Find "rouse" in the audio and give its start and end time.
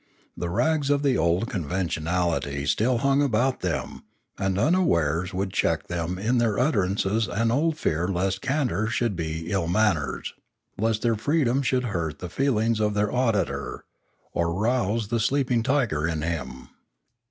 14.55-15.09